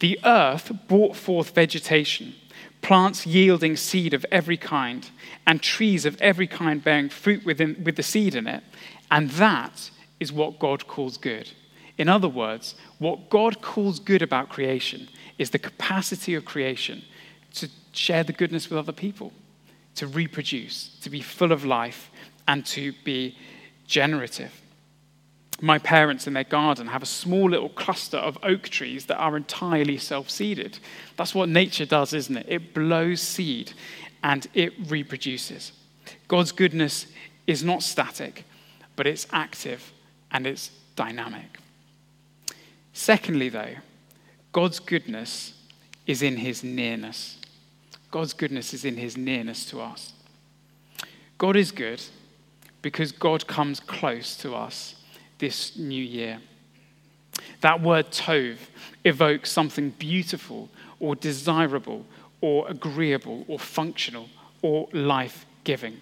The 0.00 0.18
earth 0.24 0.72
brought 0.88 1.14
forth 1.14 1.54
vegetation, 1.54 2.34
plants 2.82 3.26
yielding 3.26 3.76
seed 3.76 4.12
of 4.12 4.26
every 4.32 4.56
kind, 4.56 5.08
and 5.46 5.62
trees 5.62 6.04
of 6.04 6.20
every 6.20 6.46
kind 6.46 6.82
bearing 6.82 7.10
fruit 7.10 7.44
within, 7.44 7.84
with 7.84 7.96
the 7.96 8.02
seed 8.02 8.34
in 8.34 8.46
it. 8.46 8.64
And 9.10 9.30
that 9.30 9.90
is 10.18 10.32
what 10.32 10.58
God 10.58 10.86
calls 10.86 11.16
good. 11.16 11.50
In 12.00 12.08
other 12.08 12.30
words, 12.30 12.76
what 12.98 13.28
God 13.28 13.60
calls 13.60 14.00
good 14.00 14.22
about 14.22 14.48
creation 14.48 15.06
is 15.36 15.50
the 15.50 15.58
capacity 15.58 16.34
of 16.34 16.46
creation 16.46 17.04
to 17.56 17.68
share 17.92 18.24
the 18.24 18.32
goodness 18.32 18.70
with 18.70 18.78
other 18.78 18.90
people, 18.90 19.34
to 19.96 20.06
reproduce, 20.06 20.96
to 21.02 21.10
be 21.10 21.20
full 21.20 21.52
of 21.52 21.66
life, 21.66 22.10
and 22.48 22.64
to 22.64 22.94
be 23.04 23.36
generative. 23.86 24.62
My 25.60 25.76
parents 25.76 26.26
in 26.26 26.32
their 26.32 26.42
garden 26.42 26.86
have 26.86 27.02
a 27.02 27.06
small 27.06 27.50
little 27.50 27.68
cluster 27.68 28.16
of 28.16 28.38
oak 28.42 28.70
trees 28.70 29.04
that 29.04 29.18
are 29.18 29.36
entirely 29.36 29.98
self 29.98 30.30
seeded. 30.30 30.78
That's 31.18 31.34
what 31.34 31.50
nature 31.50 31.84
does, 31.84 32.14
isn't 32.14 32.38
it? 32.38 32.46
It 32.48 32.72
blows 32.72 33.20
seed 33.20 33.74
and 34.22 34.46
it 34.54 34.72
reproduces. 34.88 35.72
God's 36.28 36.52
goodness 36.52 37.08
is 37.46 37.62
not 37.62 37.82
static, 37.82 38.46
but 38.96 39.06
it's 39.06 39.26
active 39.32 39.92
and 40.30 40.46
it's 40.46 40.70
dynamic. 40.96 41.58
Secondly, 42.92 43.48
though, 43.48 43.76
God's 44.52 44.78
goodness 44.78 45.54
is 46.06 46.22
in 46.22 46.36
his 46.36 46.64
nearness. 46.64 47.38
God's 48.10 48.32
goodness 48.32 48.74
is 48.74 48.84
in 48.84 48.96
his 48.96 49.16
nearness 49.16 49.64
to 49.66 49.80
us. 49.80 50.12
God 51.38 51.56
is 51.56 51.70
good 51.70 52.02
because 52.82 53.12
God 53.12 53.46
comes 53.46 53.80
close 53.80 54.36
to 54.38 54.54
us 54.54 54.96
this 55.38 55.76
new 55.76 56.02
year. 56.02 56.40
That 57.60 57.80
word 57.80 58.10
tov 58.10 58.56
evokes 59.04 59.50
something 59.50 59.90
beautiful 59.90 60.68
or 60.98 61.14
desirable 61.14 62.04
or 62.40 62.68
agreeable 62.68 63.44
or 63.48 63.58
functional 63.58 64.28
or 64.62 64.88
life 64.92 65.46
giving. 65.64 66.00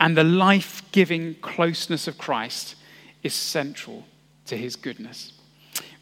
And 0.00 0.16
the 0.16 0.24
life 0.24 0.82
giving 0.92 1.34
closeness 1.36 2.06
of 2.06 2.18
Christ 2.18 2.76
is 3.22 3.34
central 3.34 4.04
to 4.46 4.56
his 4.56 4.76
goodness. 4.76 5.32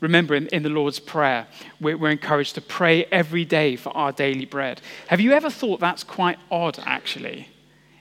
Remember, 0.01 0.35
in, 0.35 0.47
in 0.49 0.63
the 0.63 0.69
Lord's 0.69 0.99
Prayer, 0.99 1.47
we're, 1.81 1.97
we're 1.97 2.11
encouraged 2.11 2.55
to 2.57 2.61
pray 2.61 3.05
every 3.07 3.45
day 3.45 3.77
for 3.77 3.97
our 3.97 4.13
daily 4.13 4.45
bread. 4.45 4.81
Have 5.09 5.21
you 5.21 5.33
ever 5.33 5.51
thought 5.51 5.81
that's 5.81 6.05
quite 6.05 6.39
odd, 6.51 6.79
actually? 6.85 7.49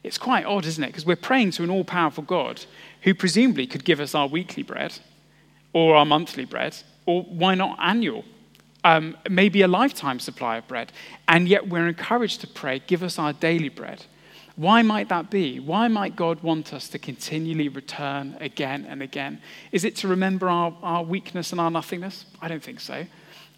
It's 0.04 0.18
quite 0.18 0.46
odd, 0.46 0.66
isn't 0.66 0.84
it? 0.84 0.88
Because 0.88 1.06
we're 1.06 1.16
praying 1.16 1.52
to 1.52 1.64
an 1.64 1.70
all 1.70 1.84
powerful 1.84 2.24
God 2.24 2.66
who 3.04 3.14
presumably 3.14 3.68
could 3.68 3.86
give 3.86 4.00
us 4.00 4.14
our 4.14 4.28
weekly 4.28 4.64
bread 4.64 5.00
or 5.72 5.96
our 5.96 6.06
monthly 6.06 6.46
bread, 6.46 6.76
or 7.06 7.24
why 7.24 7.56
not 7.56 7.78
annual? 7.82 8.24
Um, 8.84 9.18
maybe 9.30 9.62
a 9.62 9.68
lifetime 9.68 10.20
supply 10.20 10.58
of 10.58 10.68
bread. 10.68 10.92
And 11.28 11.48
yet 11.48 11.68
we're 11.68 11.88
encouraged 11.88 12.42
to 12.42 12.48
pray, 12.48 12.82
give 12.86 13.02
us 13.02 13.18
our 13.18 13.34
daily 13.34 13.70
bread. 13.70 14.06
Why 14.56 14.84
might 14.84 15.10
that 15.10 15.32
be? 15.32 15.60
Why 15.60 15.88
might 15.88 16.16
God 16.16 16.44
want 16.44 16.74
us 16.74 16.88
to 16.90 17.00
continually 17.00 17.70
return 17.70 18.38
again 18.40 18.86
and 18.88 19.02
again? 19.02 19.42
Is 19.72 19.84
it 19.84 19.96
to 19.98 20.08
remember 20.08 20.48
our, 20.48 20.78
our 20.84 21.04
weakness 21.04 21.52
and 21.52 21.60
our 21.60 21.72
nothingness? 21.72 22.26
I 22.40 22.48
don't 22.48 22.62
think 22.62 22.80
so. 22.80 23.06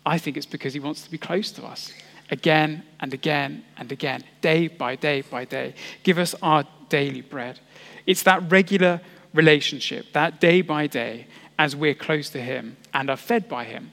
I 0.05 0.17
think 0.17 0.37
it's 0.37 0.45
because 0.45 0.73
He 0.73 0.79
wants 0.79 1.01
to 1.01 1.11
be 1.11 1.17
close 1.17 1.51
to 1.51 1.65
us 1.65 1.91
again 2.31 2.83
and 2.99 3.13
again 3.13 3.65
and 3.77 3.91
again, 3.91 4.23
day 4.41 4.67
by 4.67 4.95
day 4.95 5.21
by 5.21 5.43
day. 5.43 5.75
Give 6.03 6.17
us 6.17 6.33
our 6.41 6.63
daily 6.87 7.21
bread. 7.21 7.59
It's 8.05 8.23
that 8.23 8.49
regular 8.49 9.01
relationship, 9.33 10.13
that 10.13 10.39
day 10.39 10.61
by 10.61 10.87
day, 10.87 11.27
as 11.59 11.75
we're 11.75 11.93
close 11.95 12.29
to 12.29 12.41
Him 12.41 12.77
and 12.93 13.09
are 13.09 13.17
fed 13.17 13.49
by 13.49 13.65
Him, 13.65 13.91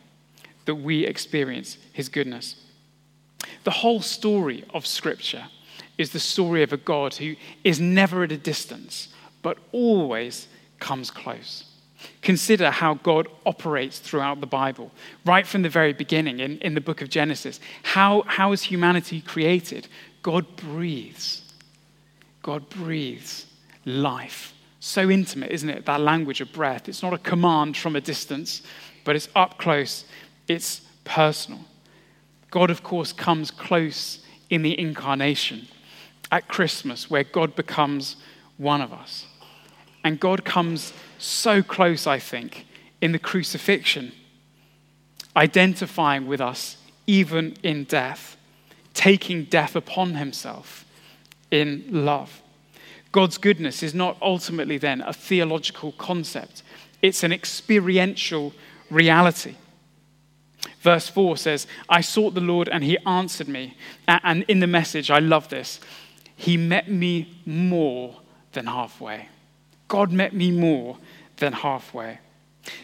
that 0.67 0.77
we 0.77 1.05
experience 1.05 1.79
His 1.93 2.09
goodness. 2.09 2.57
The 3.65 3.71
whole 3.71 4.01
story 4.01 4.65
of 4.73 4.87
Scripture 4.87 5.47
is 5.99 6.11
the 6.11 6.21
story 6.21 6.63
of 6.63 6.73
a 6.73 6.77
God 6.77 7.15
who 7.15 7.37
is 7.65 7.81
never 7.81 8.25
at 8.25 8.33
a 8.33 8.37
distance, 8.37 9.09
but 9.43 9.59
always 9.73 10.49
comes 10.79 11.11
close. 11.11 11.65
Consider 12.21 12.71
how 12.71 12.95
God 12.95 13.29
operates 13.47 13.99
throughout 13.99 14.41
the 14.41 14.47
Bible, 14.47 14.91
right 15.25 15.47
from 15.47 15.63
the 15.63 15.69
very 15.69 15.93
beginning 15.93 16.41
in, 16.41 16.59
in 16.59 16.75
the 16.75 16.81
book 16.81 17.01
of 17.01 17.09
Genesis. 17.09 17.61
How, 17.83 18.23
how 18.27 18.53
is 18.53 18.63
humanity 18.63 19.21
created? 19.21 19.87
God 20.23 20.57
breathes. 20.57 21.43
God 22.43 22.69
breathes 22.69 23.47
life. 23.85 24.55
So 24.81 25.11
intimate, 25.11 25.53
isn't 25.53 25.69
it? 25.69 25.87
That 25.87 26.01
language 26.01 26.41
of 26.41 26.53
breath. 26.53 26.89
It's 26.89 27.03
not 27.03 27.13
a 27.13 27.19
command 27.19 27.77
from 27.77 27.95
a 27.95 28.01
distance, 28.01 28.63
but 29.05 29.15
it's 29.15 29.29
up 29.37 29.59
close, 29.59 30.05
it's 30.49 30.81
personal. 31.05 31.61
God, 32.51 32.71
of 32.71 32.83
course, 32.83 33.13
comes 33.13 33.51
close 33.51 34.21
in 34.51 34.63
the 34.63 34.79
incarnation 34.79 35.69
at 36.33 36.49
Christmas 36.49 37.09
where 37.09 37.23
God 37.23 37.55
becomes 37.55 38.17
one 38.57 38.81
of 38.81 38.93
us. 38.93 39.27
And 40.03 40.19
God 40.19 40.45
comes 40.45 40.93
so 41.19 41.63
close, 41.63 42.07
I 42.09 42.19
think, 42.19 42.67
in 43.01 43.13
the 43.13 43.19
crucifixion, 43.19 44.11
identifying 45.37 46.27
with 46.27 46.41
us 46.41 46.79
even 47.07 47.57
in 47.63 47.85
death, 47.85 48.37
taking 48.95 49.45
death 49.45 49.77
upon 49.77 50.15
himself 50.15 50.85
in 51.51 51.85
love. 51.91 52.43
God's 53.13 53.39
goodness 53.39 53.83
is 53.83 53.95
not 53.95 54.17
ultimately 54.23 54.79
then 54.79 55.03
a 55.03 55.13
theological 55.13 55.93
concept, 55.93 56.63
it's 57.03 57.23
an 57.23 57.33
experiential 57.33 58.55
reality. 58.91 59.57
Verse 60.81 61.09
4 61.09 61.37
says, 61.37 61.67
I 61.89 62.01
sought 62.01 62.35
the 62.35 62.41
Lord 62.41 62.69
and 62.69 62.85
he 62.85 62.99
answered 62.99 63.49
me. 63.49 63.77
And 64.07 64.45
in 64.45 64.61
the 64.61 64.67
message, 64.67 65.11
I 65.11 65.19
love 65.19 65.49
this. 65.49 65.81
He 66.37 66.57
met 66.57 66.91
me 66.91 67.41
more 67.47 68.17
than 68.53 68.67
halfway. 68.67 69.29
God 69.89 70.13
met 70.13 70.33
me 70.33 70.51
more 70.51 70.99
than 71.37 71.53
halfway. 71.53 72.19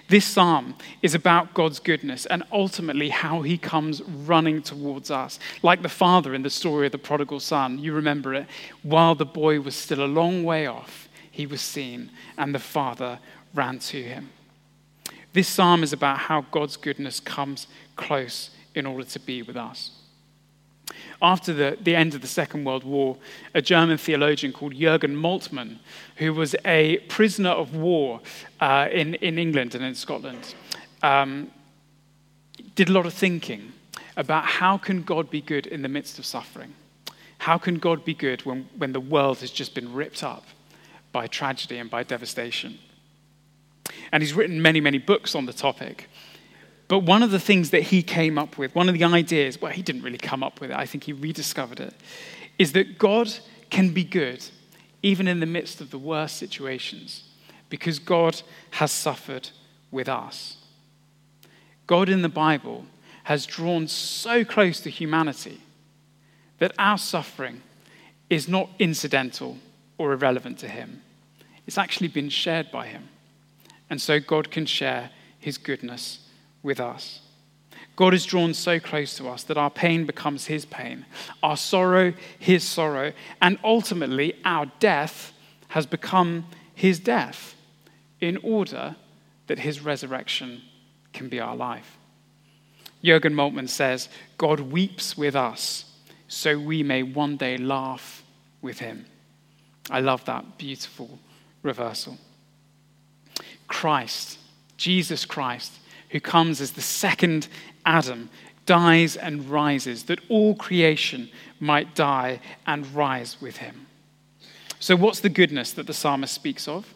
This 0.08 0.24
psalm 0.24 0.74
is 1.02 1.14
about 1.14 1.54
God's 1.54 1.78
goodness 1.78 2.26
and 2.26 2.42
ultimately 2.50 3.10
how 3.10 3.42
he 3.42 3.56
comes 3.56 4.02
running 4.02 4.62
towards 4.62 5.10
us. 5.10 5.38
Like 5.62 5.82
the 5.82 5.88
father 5.88 6.34
in 6.34 6.42
the 6.42 6.50
story 6.50 6.86
of 6.86 6.92
the 6.92 6.98
prodigal 6.98 7.40
son, 7.40 7.78
you 7.78 7.92
remember 7.92 8.34
it. 8.34 8.46
While 8.82 9.14
the 9.14 9.26
boy 9.26 9.60
was 9.60 9.76
still 9.76 10.04
a 10.04 10.06
long 10.06 10.42
way 10.44 10.66
off, 10.66 11.08
he 11.30 11.46
was 11.46 11.60
seen, 11.60 12.10
and 12.36 12.52
the 12.54 12.58
father 12.58 13.20
ran 13.54 13.78
to 13.78 14.02
him. 14.02 14.30
This 15.32 15.46
psalm 15.46 15.82
is 15.84 15.92
about 15.92 16.18
how 16.18 16.40
God's 16.50 16.76
goodness 16.76 17.20
comes 17.20 17.68
close 17.94 18.50
in 18.74 18.86
order 18.86 19.04
to 19.04 19.20
be 19.20 19.42
with 19.42 19.56
us. 19.56 19.92
After 21.20 21.52
the, 21.52 21.78
the 21.80 21.96
end 21.96 22.14
of 22.14 22.20
the 22.20 22.28
Second 22.28 22.64
World 22.64 22.84
War, 22.84 23.16
a 23.54 23.62
German 23.62 23.98
theologian 23.98 24.52
called 24.52 24.74
Jürgen 24.74 25.14
Moltmann, 25.14 25.78
who 26.16 26.32
was 26.32 26.54
a 26.64 26.98
prisoner 27.08 27.50
of 27.50 27.74
war 27.74 28.20
uh, 28.60 28.88
in, 28.90 29.14
in 29.16 29.38
England 29.38 29.74
and 29.74 29.84
in 29.84 29.94
Scotland, 29.94 30.54
um, 31.02 31.50
did 32.74 32.88
a 32.88 32.92
lot 32.92 33.06
of 33.06 33.14
thinking 33.14 33.72
about 34.16 34.44
how 34.44 34.78
can 34.78 35.02
God 35.02 35.30
be 35.30 35.40
good 35.40 35.66
in 35.66 35.82
the 35.82 35.88
midst 35.88 36.18
of 36.18 36.26
suffering? 36.26 36.74
How 37.38 37.58
can 37.58 37.78
God 37.78 38.04
be 38.04 38.14
good 38.14 38.44
when, 38.44 38.68
when 38.76 38.92
the 38.92 39.00
world 39.00 39.38
has 39.38 39.50
just 39.50 39.74
been 39.74 39.92
ripped 39.92 40.22
up 40.22 40.44
by 41.12 41.26
tragedy 41.26 41.78
and 41.78 41.88
by 41.88 42.02
devastation? 42.02 42.78
And 44.12 44.22
he's 44.22 44.34
written 44.34 44.60
many, 44.60 44.80
many 44.80 44.98
books 44.98 45.34
on 45.34 45.46
the 45.46 45.52
topic. 45.52 46.08
But 46.88 47.00
one 47.00 47.22
of 47.22 47.30
the 47.30 47.38
things 47.38 47.70
that 47.70 47.82
he 47.82 48.02
came 48.02 48.38
up 48.38 48.56
with, 48.56 48.74
one 48.74 48.88
of 48.88 48.94
the 48.94 49.04
ideas, 49.04 49.60
well, 49.60 49.72
he 49.72 49.82
didn't 49.82 50.02
really 50.02 50.18
come 50.18 50.42
up 50.42 50.60
with 50.60 50.70
it, 50.70 50.76
I 50.76 50.86
think 50.86 51.04
he 51.04 51.12
rediscovered 51.12 51.80
it, 51.80 51.94
is 52.58 52.72
that 52.72 52.98
God 52.98 53.30
can 53.70 53.92
be 53.92 54.04
good 54.04 54.44
even 55.02 55.28
in 55.28 55.40
the 55.40 55.46
midst 55.46 55.80
of 55.80 55.90
the 55.90 55.98
worst 55.98 56.38
situations 56.38 57.24
because 57.68 57.98
God 57.98 58.40
has 58.72 58.90
suffered 58.90 59.50
with 59.90 60.08
us. 60.08 60.56
God 61.86 62.08
in 62.08 62.22
the 62.22 62.28
Bible 62.28 62.86
has 63.24 63.44
drawn 63.44 63.86
so 63.86 64.42
close 64.44 64.80
to 64.80 64.90
humanity 64.90 65.60
that 66.58 66.72
our 66.78 66.98
suffering 66.98 67.62
is 68.30 68.48
not 68.48 68.70
incidental 68.78 69.58
or 69.98 70.12
irrelevant 70.12 70.58
to 70.58 70.68
him. 70.68 71.02
It's 71.66 71.78
actually 71.78 72.08
been 72.08 72.30
shared 72.30 72.70
by 72.70 72.86
him. 72.86 73.08
And 73.90 74.00
so 74.00 74.20
God 74.20 74.50
can 74.50 74.64
share 74.64 75.10
his 75.38 75.58
goodness 75.58 76.27
with 76.68 76.78
us. 76.78 77.22
God 77.96 78.14
is 78.14 78.24
drawn 78.24 78.54
so 78.54 78.78
close 78.78 79.16
to 79.16 79.28
us 79.28 79.42
that 79.44 79.58
our 79.58 79.70
pain 79.70 80.06
becomes 80.06 80.46
his 80.46 80.64
pain, 80.64 81.04
our 81.42 81.56
sorrow, 81.56 82.12
his 82.38 82.62
sorrow, 82.62 83.12
and 83.42 83.58
ultimately 83.64 84.34
our 84.44 84.66
death 84.78 85.32
has 85.68 85.86
become 85.86 86.46
his 86.74 87.00
death 87.00 87.56
in 88.20 88.36
order 88.44 88.94
that 89.48 89.58
his 89.58 89.80
resurrection 89.80 90.62
can 91.12 91.28
be 91.28 91.40
our 91.40 91.56
life. 91.56 91.96
Jürgen 93.02 93.34
Moltmann 93.34 93.68
says, 93.68 94.08
God 94.36 94.60
weeps 94.60 95.16
with 95.16 95.34
us 95.34 95.84
so 96.28 96.58
we 96.58 96.82
may 96.82 97.02
one 97.02 97.36
day 97.36 97.56
laugh 97.56 98.22
with 98.60 98.78
him. 98.78 99.06
I 99.90 100.00
love 100.00 100.24
that 100.26 100.58
beautiful 100.58 101.18
reversal. 101.62 102.18
Christ, 103.66 104.38
Jesus 104.76 105.24
Christ, 105.24 105.72
who 106.10 106.20
comes 106.20 106.60
as 106.60 106.72
the 106.72 106.80
second 106.80 107.48
Adam, 107.84 108.30
dies 108.66 109.16
and 109.16 109.48
rises, 109.50 110.04
that 110.04 110.20
all 110.28 110.54
creation 110.54 111.30
might 111.58 111.94
die 111.94 112.40
and 112.66 112.94
rise 112.94 113.40
with 113.40 113.56
him. 113.56 113.86
So, 114.78 114.94
what's 114.94 115.20
the 115.20 115.28
goodness 115.28 115.72
that 115.72 115.86
the 115.86 115.94
psalmist 115.94 116.34
speaks 116.34 116.68
of? 116.68 116.94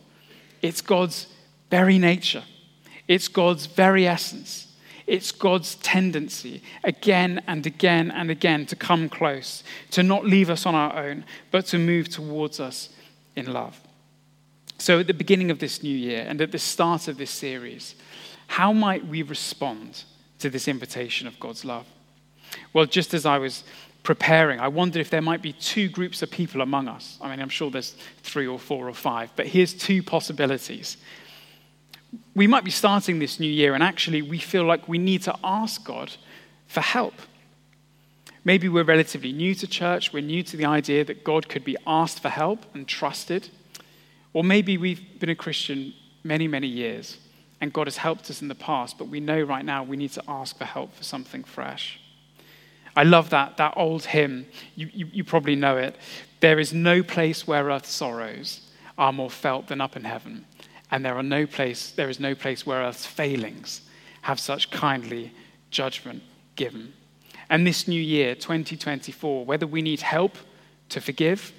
It's 0.61 0.81
God's 0.81 1.27
very 1.71 1.99
nature, 1.99 2.45
it's 3.09 3.29
God's 3.29 3.67
very 3.67 4.07
essence. 4.07 4.69
It's 5.05 5.33
God's 5.33 5.75
tendency 5.75 6.63
again 6.85 7.43
and 7.49 7.67
again 7.67 8.13
and 8.13 8.31
again 8.31 8.67
to 8.67 8.77
come 8.77 9.09
close, 9.09 9.65
to 9.91 10.03
not 10.05 10.25
leave 10.25 10.49
us 10.49 10.65
on 10.65 10.77
our 10.77 10.97
own, 10.97 11.25
but 11.51 11.67
to 11.67 11.79
move 11.79 12.09
towards 12.09 12.61
us 12.61 12.89
in 13.35 13.53
love. 13.53 13.81
So, 14.79 15.01
at 15.01 15.09
the 15.09 15.15
beginning 15.15 15.51
of 15.51 15.59
this 15.59 15.83
new 15.83 15.95
year 15.95 16.25
and 16.27 16.41
at 16.41 16.53
the 16.53 16.59
start 16.59 17.09
of 17.09 17.19
this 17.19 17.31
series, 17.31 17.95
how 18.53 18.71
might 18.71 19.07
we 19.07 19.23
respond 19.23 20.05
to 20.39 20.51
this 20.51 20.69
invitation 20.69 21.27
of 21.27 21.41
God's 21.41 21.65
love? 21.65 21.87
Well, 22.75 22.85
just 22.85 23.15
as 23.15 23.25
I 23.25 23.39
was 23.39 23.65
preparing, 24.03 24.61
I 24.61 24.69
wondered 24.69 25.01
if 25.01 25.09
there 25.09 25.23
might 25.23 25.41
be 25.41 25.55
two 25.55 25.89
groups 25.89 26.21
of 26.21 26.31
people 26.31 26.61
among 26.61 26.87
us. 26.87 27.17
I 27.23 27.31
mean, 27.31 27.41
I'm 27.41 27.49
sure 27.49 27.71
there's 27.71 27.97
three 28.23 28.47
or 28.47 28.59
four 28.59 28.91
or 28.91 28.93
five, 28.93 29.31
but 29.37 29.47
here's 29.47 29.73
two 29.73 30.03
possibilities. 30.03 30.99
We 32.35 32.47
might 32.47 32.63
be 32.63 32.71
starting 32.71 33.21
this 33.21 33.41
new 33.41 33.51
year, 33.51 33.73
and 33.73 33.83
actually, 33.83 34.21
we 34.21 34.39
feel 34.39 34.65
like 34.65 34.87
we 34.87 34.99
need 34.99 35.23
to 35.23 35.35
ask 35.43 35.83
God 35.83 36.13
for 36.67 36.83
help. 36.83 37.15
Maybe 38.45 38.69
we're 38.69 38.85
relatively 38.85 39.33
new 39.33 39.55
to 39.55 39.67
church, 39.67 40.13
we're 40.13 40.21
new 40.21 40.43
to 40.43 40.59
the 40.59 40.67
idea 40.67 41.07
that 41.07 41.25
God 41.25 41.49
could 41.49 41.65
be 41.65 41.79
asked 41.87 42.21
for 42.21 42.29
help 42.29 42.67
and 42.75 42.87
trusted. 42.87 43.49
Or 44.35 44.45
maybe 44.45 44.77
we've 44.77 45.19
been 45.19 45.31
a 45.31 45.35
Christian 45.35 45.95
many, 46.23 46.47
many 46.49 46.67
years 46.67 47.17
and 47.63 47.73
God 47.73 47.87
has 47.87 47.97
helped 47.97 48.29
us 48.29 48.43
in 48.43 48.49
the 48.49 48.57
past, 48.57 48.99
but 48.99 49.07
we 49.07 49.21
know 49.21 49.41
right 49.41 49.65
now 49.65 49.85
we 49.85 49.97
need 49.97 50.11
to 50.15 50.23
ask 50.27 50.59
for 50.59 50.65
help 50.65 50.93
for 50.97 51.05
something 51.05 51.45
fresh. 51.45 52.01
I 52.97 53.05
love 53.05 53.31
that, 53.31 53.57
that 53.57 53.75
old 53.77 54.05
hymn. 54.05 54.47
You, 54.75 54.91
you, 54.93 55.07
you 55.13 55.25
probably 55.25 55.55
know 55.55 55.77
it. 55.77 55.95
There 56.41 56.59
is 56.59 56.73
no 56.73 57.05
place 57.05 57.47
where 57.47 57.67
earth's 57.67 57.93
sorrows 57.93 58.69
are 58.99 59.13
more 59.13 59.31
felt 59.31 59.69
than 59.69 59.81
up 59.81 59.95
in 59.95 60.03
heaven. 60.03 60.45
And 60.91 61.05
there, 61.05 61.15
are 61.15 61.23
no 61.23 61.47
place, 61.47 61.93
there 61.93 62.11
is 62.11 62.19
no 62.19 62.35
place 62.35 62.67
where 62.67 62.83
earth's 62.83 63.07
failings 63.07 63.83
have 64.23 64.41
such 64.41 64.73
kindly 64.73 65.33
judgment 65.71 66.25
given. 66.57 66.93
And 67.49 67.65
this 67.65 67.87
new 67.87 68.03
year, 68.03 68.35
2024, 68.35 69.47
whether 69.47 69.69
we 69.69 69.83
need 69.83 70.01
help 70.01 70.37
to 70.89 71.01
forgive, 71.01 71.53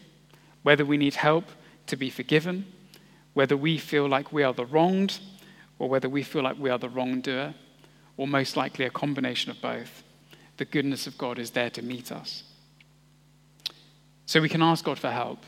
whether 0.63 0.84
we 0.84 0.98
need 0.98 1.16
help 1.16 1.46
to 1.88 1.96
be 1.96 2.10
forgiven, 2.10 2.66
whether 3.34 3.56
we 3.56 3.78
feel 3.78 4.08
like 4.10 4.34
we 4.34 4.44
are 4.44 4.54
the 4.54 4.66
wronged 4.66 5.20
or 5.84 5.89
whether 5.89 6.08
we 6.08 6.24
feel 6.24 6.41
like 6.41 6.58
we 6.58 6.69
are 6.69 6.78
the 6.78 6.88
wrongdoer, 6.88 7.54
or 8.15 8.26
most 8.26 8.56
likely 8.56 8.86
a 8.86 8.89
combination 8.89 9.52
of 9.52 9.60
both, 9.62 10.02
the 10.56 10.63
goodness 10.63 11.08
of 11.08 11.17
God 11.17 11.38
is 11.38 11.52
there 11.52 11.69
to 11.72 11.82
meet 11.82 12.10
us. 12.10 12.43
So 14.26 14.39
we 14.39 14.48
can 14.48 14.63
ask 14.63 14.86
God 14.86 14.98
for 14.98 15.12
help. 15.12 15.39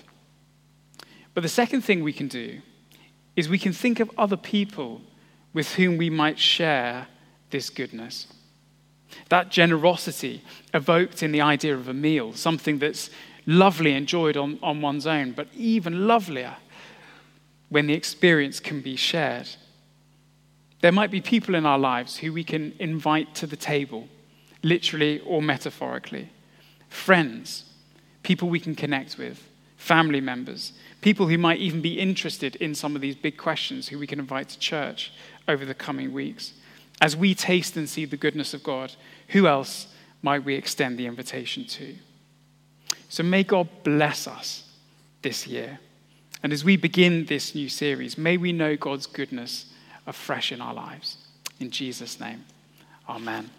But 1.34 1.44
the 1.44 1.48
second 1.48 1.84
thing 1.84 2.04
we 2.04 2.12
can 2.12 2.28
do 2.28 2.60
is 3.38 3.48
we 3.48 3.58
can 3.58 3.72
think 3.72 4.02
of 4.02 4.12
other 4.18 4.36
people 4.36 5.00
with 5.54 5.76
whom 5.76 5.96
we 5.96 6.10
might 6.10 6.38
share 6.38 7.08
this 7.50 7.70
goodness. 7.70 8.28
That 9.30 9.52
generosity 9.52 10.44
evoked 10.74 11.24
in 11.24 11.32
the 11.32 11.40
idea 11.40 11.76
of 11.76 11.88
a 11.88 11.94
meal, 11.94 12.34
something 12.34 12.80
that's 12.80 13.10
lovely 13.46 13.94
enjoyed 13.94 14.36
on, 14.36 14.60
on 14.62 14.82
one's 14.82 15.08
own, 15.08 15.32
but 15.32 15.48
even 15.56 16.10
lovelier 16.10 16.58
when 17.70 17.88
the 17.88 17.94
experience 17.94 18.60
can 18.60 18.82
be 18.82 18.98
shared. 18.98 19.48
There 20.82 20.92
might 20.92 21.12
be 21.12 21.22
people 21.22 21.56
in 21.56 21.66
our 21.66 21.80
lives 21.80 22.18
who 22.18 22.34
we 22.34 22.44
can 22.44 22.74
invite 22.80 23.34
to 23.36 23.48
the 23.48 23.56
table, 23.56 24.08
literally 24.64 25.20
or 25.22 25.42
metaphorically. 25.42 26.30
Friends, 26.90 27.66
people 28.24 28.50
we 28.50 28.60
can 28.60 28.76
connect 28.76 29.18
with, 29.18 29.48
family 29.78 30.22
members, 30.22 30.74
people 31.02 31.28
who 31.28 31.38
might 31.38 31.60
even 31.60 31.82
be 31.82 32.00
interested 32.00 32.56
in 32.58 32.76
some 32.76 32.96
of 32.96 33.02
these 33.02 33.16
big 33.16 33.38
questions 33.38 33.88
who 33.88 34.00
we 34.00 34.08
can 34.08 34.20
invite 34.20 34.50
to 34.50 34.60
church 34.60 35.14
over 35.48 35.66
the 35.66 35.74
coming 35.74 36.12
weeks. 36.14 36.54
As 37.02 37.16
we 37.16 37.36
taste 37.36 37.76
and 37.78 37.90
see 37.90 38.06
the 38.06 38.18
goodness 38.18 38.54
of 38.54 38.64
God, 38.64 38.94
who 39.30 39.48
else 39.48 39.88
might 40.22 40.44
we 40.44 40.56
extend 40.56 40.98
the 40.98 41.06
invitation 41.06 41.66
to? 41.66 41.96
So 43.10 43.24
may 43.24 43.44
God 43.44 43.70
bless 43.84 44.28
us 44.28 44.64
this 45.22 45.46
year. 45.46 45.80
And 46.42 46.54
as 46.54 46.64
we 46.64 46.78
begin 46.78 47.26
this 47.26 47.56
new 47.56 47.70
series, 47.70 48.18
may 48.18 48.38
we 48.38 48.52
know 48.52 48.76
God's 48.76 49.08
goodness 49.08 49.66
afresh 50.08 50.52
in 50.52 50.62
our 50.62 50.74
lives. 50.74 51.18
In 51.60 51.72
Jesus' 51.72 52.20
name, 52.20 52.44
amen. 53.08 53.50